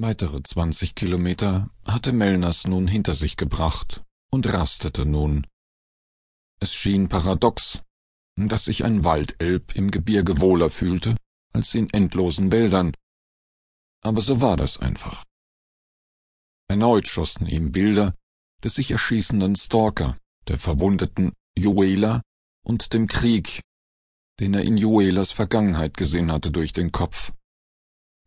[0.00, 5.44] Weitere zwanzig Kilometer hatte Melners nun hinter sich gebracht und rastete nun.
[6.60, 7.82] Es schien paradox,
[8.36, 11.16] dass sich ein Waldelb im Gebirge wohler fühlte
[11.52, 12.92] als in endlosen Wäldern,
[14.00, 15.24] aber so war das einfach.
[16.68, 18.14] Erneut schossen ihm Bilder
[18.62, 22.22] des sich erschießenden Stalker, der verwundeten Joela
[22.64, 23.62] und dem Krieg,
[24.38, 27.32] den er in Joelas Vergangenheit gesehen hatte, durch den Kopf.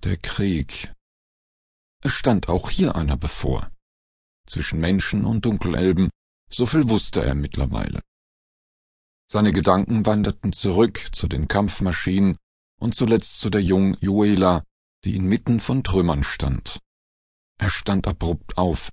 [0.03, 0.93] Der Krieg.
[2.01, 3.71] Es stand auch hier einer bevor.
[4.47, 6.09] Zwischen Menschen und Dunkelelben,
[6.51, 8.01] so viel wusste er mittlerweile.
[9.31, 12.35] Seine Gedanken wanderten zurück zu den Kampfmaschinen
[12.79, 14.63] und zuletzt zu der jungen Joela,
[15.05, 16.79] die inmitten von Trümmern stand.
[17.57, 18.89] Er stand abrupt auf.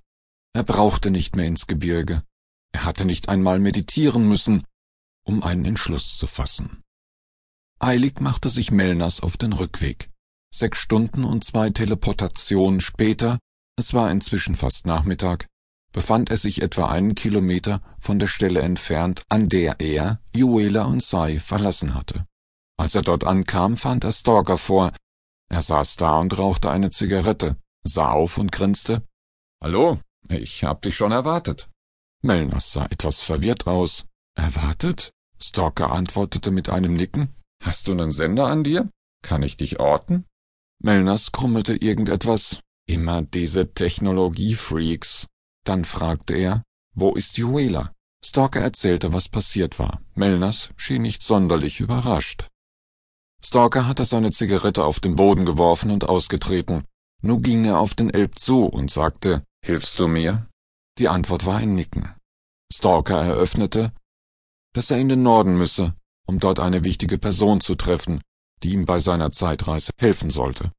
[0.53, 2.23] Er brauchte nicht mehr ins Gebirge.
[2.71, 4.63] Er hatte nicht einmal meditieren müssen,
[5.25, 6.83] um einen Entschluss zu fassen.
[7.79, 10.09] Eilig machte sich Melners auf den Rückweg.
[10.53, 13.39] Sechs Stunden und zwei Teleportationen später,
[13.77, 15.47] es war inzwischen fast Nachmittag,
[15.91, 21.03] befand er sich etwa einen Kilometer von der Stelle entfernt, an der er Juela und
[21.03, 22.25] Sai verlassen hatte.
[22.77, 24.91] Als er dort ankam, fand er Stalker vor.
[25.49, 29.03] Er saß da und rauchte eine Zigarette, sah auf und grinste.
[29.61, 31.69] Hallo, ich hab dich schon erwartet.
[32.21, 34.05] Melners sah etwas verwirrt aus.
[34.35, 35.11] Erwartet?
[35.41, 37.29] Stalker antwortete mit einem Nicken.
[37.63, 38.89] Hast du nen Sender an dir?
[39.21, 40.25] Kann ich dich orten?
[40.81, 42.59] Melners krummelte irgendetwas.
[42.87, 45.27] Immer diese Technologiefreaks.
[45.65, 46.63] Dann fragte er,
[46.95, 47.93] wo ist Juela?
[48.23, 50.01] Stalker erzählte, was passiert war.
[50.15, 52.47] Melners schien nicht sonderlich überrascht.
[53.41, 56.83] Stalker hatte seine Zigarette auf den Boden geworfen und ausgetreten.
[57.21, 60.47] Nun ging er auf den Elb zu und sagte, Hilfst du mir?
[60.97, 62.13] Die Antwort war ein Nicken.
[62.71, 63.91] Stalker eröffnete,
[64.73, 65.93] dass er in den Norden müsse,
[66.25, 68.21] um dort eine wichtige Person zu treffen,
[68.63, 70.71] die ihm bei seiner Zeitreise helfen sollte.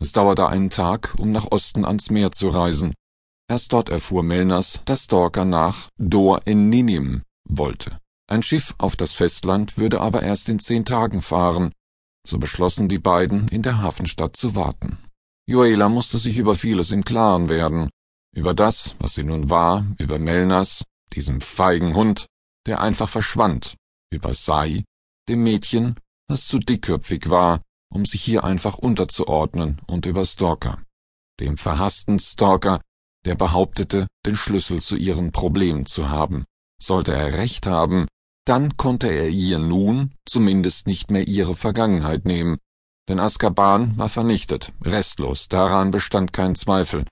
[0.00, 2.92] Es dauerte einen Tag, um nach Osten ans Meer zu reisen,
[3.50, 7.98] Erst dort erfuhr Melners, dass Stalker nach Dor in Ninim wollte.
[8.30, 11.72] Ein Schiff auf das Festland würde aber erst in zehn Tagen fahren,
[12.26, 14.98] so beschlossen die beiden, in der Hafenstadt zu warten.
[15.46, 17.88] Joela musste sich über vieles im Klaren werden,
[18.36, 22.26] über das, was sie nun war, über Melners, diesem feigen Hund,
[22.66, 23.76] der einfach verschwand,
[24.10, 24.84] über Sai,
[25.26, 25.94] dem Mädchen,
[26.28, 27.62] das zu dickköpfig war,
[27.92, 30.82] um sich hier einfach unterzuordnen, und über Stalker,
[31.40, 32.80] dem verhassten Stalker,
[33.24, 36.44] der behauptete, den Schlüssel zu ihren Problemen zu haben.
[36.80, 38.06] Sollte er recht haben,
[38.46, 42.58] dann konnte er ihr nun zumindest nicht mehr ihre Vergangenheit nehmen,
[43.08, 47.04] denn Azkaban war vernichtet, restlos, daran bestand kein Zweifel.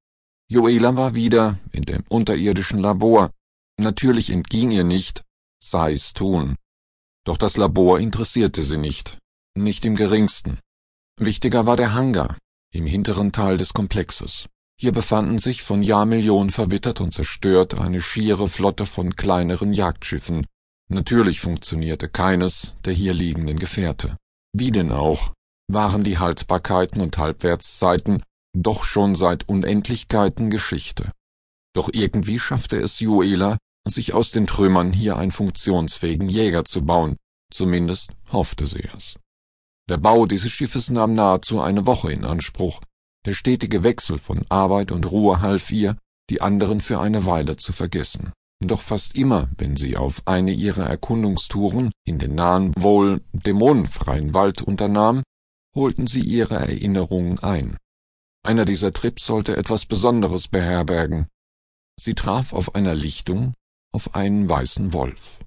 [0.48, 3.30] Joela war wieder in dem unterirdischen Labor.
[3.78, 5.24] Natürlich entging ihr nicht,
[5.62, 6.56] sei's tun.
[7.26, 9.18] Doch das Labor interessierte sie nicht,
[9.56, 10.60] nicht im geringsten.
[11.18, 12.38] Wichtiger war der Hangar
[12.72, 14.46] im hinteren Teil des Komplexes.
[14.78, 20.46] Hier befanden sich von Jahrmillionen verwittert und zerstört eine schiere Flotte von kleineren Jagdschiffen.
[20.88, 24.16] Natürlich funktionierte keines der hier liegenden Gefährte.
[24.52, 25.32] Wie denn auch,
[25.68, 28.22] waren die Haltbarkeiten und Halbwertszeiten
[28.54, 31.10] doch schon seit Unendlichkeiten Geschichte.
[31.74, 37.16] Doch irgendwie schaffte es Juela, sich aus den Trümmern hier einen funktionsfähigen Jäger zu bauen,
[37.50, 39.16] zumindest hoffte sie es.
[39.88, 42.80] Der Bau dieses Schiffes nahm nahezu eine Woche in Anspruch,
[43.24, 45.96] der stetige Wechsel von Arbeit und Ruhe half ihr,
[46.30, 48.32] die anderen für eine Weile zu vergessen.
[48.60, 54.62] Doch fast immer, wenn sie auf eine ihrer Erkundungstouren in den nahen, wohl dämonenfreien Wald
[54.62, 55.22] unternahm,
[55.74, 57.76] holten sie ihre Erinnerungen ein.
[58.42, 61.26] Einer dieser Trips sollte etwas Besonderes beherbergen.
[62.00, 63.54] Sie traf auf einer Lichtung
[63.96, 65.40] auf einen weißen Wolf.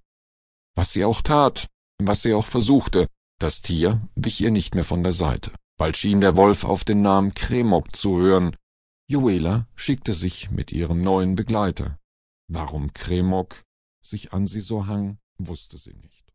[0.75, 1.67] Was sie auch tat,
[1.99, 5.51] was sie auch versuchte, das Tier wich ihr nicht mehr von der Seite.
[5.77, 8.55] Bald schien der Wolf auf den Namen Kremok zu hören.
[9.07, 11.99] Joela schickte sich mit ihrem neuen Begleiter.
[12.47, 13.61] Warum Kremok
[14.01, 16.28] sich an sie so hang, wusste sie nicht.